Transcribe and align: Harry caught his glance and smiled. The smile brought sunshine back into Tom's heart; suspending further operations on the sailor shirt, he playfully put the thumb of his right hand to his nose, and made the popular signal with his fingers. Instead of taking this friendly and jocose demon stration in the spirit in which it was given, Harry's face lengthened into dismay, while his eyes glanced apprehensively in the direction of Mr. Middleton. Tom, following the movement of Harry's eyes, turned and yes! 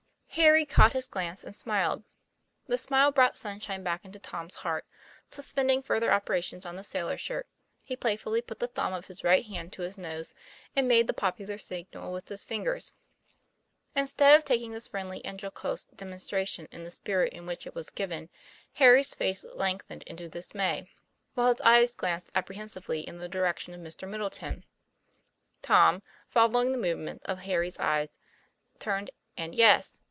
Harry 0.35 0.63
caught 0.63 0.93
his 0.93 1.09
glance 1.09 1.43
and 1.43 1.53
smiled. 1.53 2.05
The 2.65 2.77
smile 2.77 3.11
brought 3.11 3.37
sunshine 3.37 3.83
back 3.83 4.05
into 4.05 4.17
Tom's 4.17 4.55
heart; 4.55 4.85
suspending 5.27 5.83
further 5.83 6.09
operations 6.09 6.65
on 6.65 6.77
the 6.77 6.85
sailor 6.85 7.17
shirt, 7.17 7.49
he 7.83 7.97
playfully 7.97 8.41
put 8.41 8.59
the 8.59 8.67
thumb 8.69 8.93
of 8.93 9.07
his 9.07 9.25
right 9.25 9.45
hand 9.47 9.73
to 9.73 9.81
his 9.81 9.97
nose, 9.97 10.33
and 10.73 10.87
made 10.87 11.07
the 11.07 11.13
popular 11.13 11.57
signal 11.57 12.13
with 12.13 12.29
his 12.29 12.45
fingers. 12.45 12.93
Instead 13.93 14.37
of 14.37 14.45
taking 14.45 14.71
this 14.71 14.87
friendly 14.87 15.23
and 15.25 15.41
jocose 15.43 15.83
demon 15.93 16.17
stration 16.17 16.65
in 16.71 16.85
the 16.85 16.91
spirit 16.91 17.33
in 17.33 17.45
which 17.45 17.67
it 17.67 17.75
was 17.75 17.89
given, 17.89 18.29
Harry's 18.75 19.13
face 19.13 19.43
lengthened 19.53 20.03
into 20.03 20.29
dismay, 20.29 20.89
while 21.33 21.47
his 21.49 21.59
eyes 21.59 21.93
glanced 21.93 22.31
apprehensively 22.35 23.01
in 23.01 23.17
the 23.17 23.27
direction 23.27 23.73
of 23.73 23.81
Mr. 23.81 24.07
Middleton. 24.07 24.63
Tom, 25.61 26.01
following 26.29 26.71
the 26.71 26.77
movement 26.77 27.21
of 27.25 27.39
Harry's 27.39 27.77
eyes, 27.79 28.17
turned 28.79 29.11
and 29.35 29.53
yes! 29.53 29.97